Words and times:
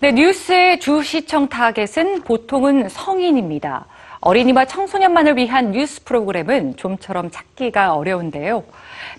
네, 0.00 0.12
뉴스의 0.12 0.78
주 0.78 1.02
시청 1.02 1.48
타겟은 1.48 2.22
보통은 2.22 2.88
성인입니다. 2.88 3.86
어린이와 4.20 4.64
청소년만을 4.66 5.36
위한 5.36 5.72
뉴스 5.72 6.04
프로그램은 6.04 6.76
좀처럼 6.76 7.32
찾기가 7.32 7.94
어려운데요. 7.94 8.62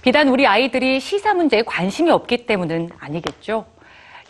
비단 0.01 0.29
우리 0.29 0.47
아이들이 0.47 1.01
시사 1.01 1.33
문제에 1.33 1.63
관심이 1.63 2.09
없기 2.09 2.45
때문은 2.45 2.91
아니겠죠. 2.97 3.65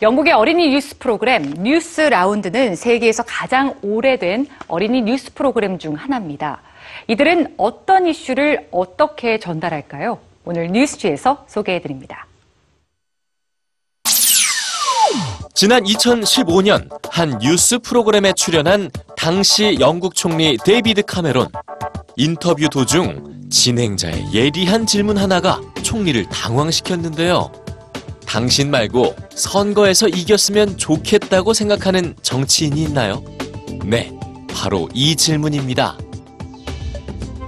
영국의 0.02 0.32
어린이 0.32 0.70
뉴스 0.70 0.98
프로그램 0.98 1.54
뉴스 1.58 2.00
라운드는 2.00 2.74
세계에서 2.74 3.22
가장 3.28 3.76
오래된 3.82 4.48
어린이 4.66 5.02
뉴스 5.02 5.32
프로그램 5.32 5.78
중 5.78 5.94
하나입니다. 5.94 6.62
이들은 7.06 7.54
어떤 7.58 8.08
이슈를 8.08 8.66
어떻게 8.72 9.38
전달할까요? 9.38 10.18
오늘 10.44 10.66
뉴스G에서 10.72 11.44
소개해드립니다. 11.46 12.26
지난 15.60 15.84
2015년 15.84 16.88
한 17.10 17.38
뉴스 17.38 17.78
프로그램에 17.80 18.32
출연한 18.32 18.90
당시 19.14 19.76
영국 19.78 20.14
총리 20.14 20.56
데이비드 20.56 21.02
카메론. 21.02 21.48
인터뷰 22.16 22.66
도중 22.70 23.50
진행자의 23.50 24.32
예리한 24.32 24.86
질문 24.86 25.18
하나가 25.18 25.60
총리를 25.82 26.24
당황시켰는데요. 26.30 27.52
당신 28.26 28.70
말고 28.70 29.14
선거에서 29.34 30.08
이겼으면 30.08 30.78
좋겠다고 30.78 31.52
생각하는 31.52 32.16
정치인이 32.22 32.82
있나요? 32.82 33.22
네, 33.84 34.18
바로 34.50 34.88
이 34.94 35.14
질문입니다. 35.14 35.98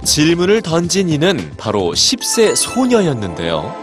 질문을 0.05 0.61
던진 0.61 1.09
이는 1.09 1.51
바로 1.57 1.93
10세 1.93 2.55
소녀였는데요. 2.55 3.73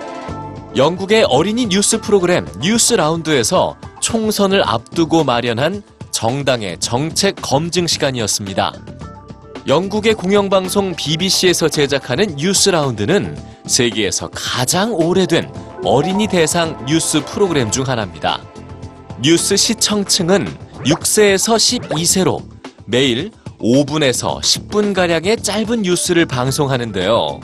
영국의 0.76 1.24
어린이 1.24 1.66
뉴스 1.66 2.00
프로그램 2.00 2.46
뉴스 2.60 2.94
라운드에서 2.94 3.76
총선을 4.10 4.68
앞두고 4.68 5.22
마련한 5.22 5.84
정당의 6.10 6.80
정책 6.80 7.36
검증 7.40 7.86
시간이었습니다. 7.86 8.72
영국의 9.68 10.14
공영방송 10.14 10.96
BBC에서 10.96 11.68
제작하는 11.68 12.34
뉴스 12.34 12.70
라운드는 12.70 13.38
세계에서 13.66 14.28
가장 14.34 14.92
오래된 14.92 15.52
어린이 15.84 16.26
대상 16.26 16.84
뉴스 16.86 17.24
프로그램 17.24 17.70
중 17.70 17.86
하나입니다. 17.86 18.42
뉴스 19.22 19.56
시청층은 19.56 20.48
6세에서 20.86 21.54
12세로 21.80 22.42
매일 22.86 23.30
5분에서 23.60 24.40
10분가량의 24.40 25.40
짧은 25.40 25.82
뉴스를 25.82 26.26
방송하는데요. 26.26 27.38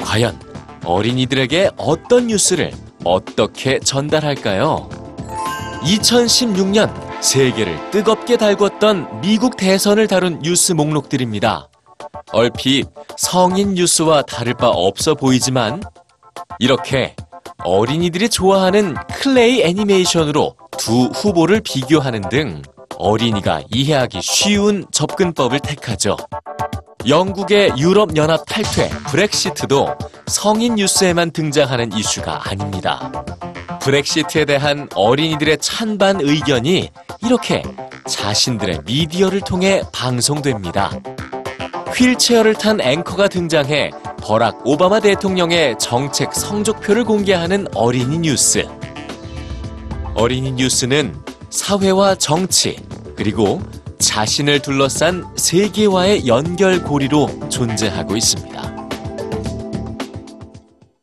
과연 0.00 0.40
어린이들에게 0.82 1.72
어떤 1.76 2.28
뉴스를 2.28 2.72
어떻게 3.04 3.78
전달할까요? 3.80 4.99
2016년 5.82 6.92
세계를 7.22 7.90
뜨겁게 7.90 8.36
달궜던 8.36 9.20
미국 9.20 9.56
대선을 9.56 10.06
다룬 10.08 10.38
뉴스 10.40 10.72
목록들입니다. 10.72 11.68
얼핏 12.32 12.86
성인 13.16 13.74
뉴스와 13.74 14.22
다를 14.22 14.54
바 14.54 14.68
없어 14.68 15.14
보이지만 15.14 15.82
이렇게 16.58 17.14
어린이들이 17.64 18.28
좋아하는 18.28 18.94
클레이 19.14 19.62
애니메이션으로 19.62 20.56
두 20.78 21.04
후보를 21.06 21.60
비교하는 21.60 22.22
등 22.28 22.62
어린이가 22.96 23.62
이해하기 23.70 24.20
쉬운 24.22 24.84
접근법을 24.92 25.60
택하죠. 25.60 26.16
영국의 27.08 27.72
유럽연합 27.78 28.44
탈퇴 28.46 28.90
브렉시트도 29.08 29.88
성인 30.26 30.74
뉴스에만 30.74 31.30
등장하는 31.30 31.92
이슈가 31.94 32.50
아닙니다. 32.50 33.10
브렉시트에 33.80 34.44
대한 34.44 34.88
어린이들의 34.94 35.58
찬반 35.58 36.20
의견이 36.20 36.90
이렇게 37.24 37.62
자신들의 38.06 38.80
미디어를 38.84 39.40
통해 39.40 39.82
방송됩니다. 39.92 40.90
휠체어를 41.96 42.54
탄 42.54 42.80
앵커가 42.80 43.28
등장해 43.28 43.90
버락 44.22 44.66
오바마 44.66 45.00
대통령의 45.00 45.78
정책 45.78 46.32
성적표를 46.34 47.04
공개하는 47.04 47.66
어린이 47.74 48.18
뉴스. 48.18 48.66
어린이 50.14 50.52
뉴스는 50.52 51.16
사회와 51.50 52.14
정치, 52.16 52.76
그리고 53.16 53.60
자신을 53.98 54.60
둘러싼 54.60 55.26
세계와의 55.36 56.26
연결고리로 56.26 57.48
존재하고 57.48 58.16
있습니다. 58.16 58.79